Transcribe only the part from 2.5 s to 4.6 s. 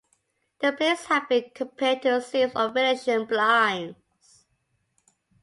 or Venetian blinds.